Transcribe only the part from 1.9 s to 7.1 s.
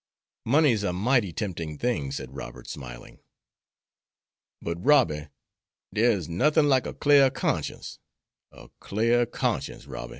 said Robert, smiling. "But, Robby, dere's nothin' like a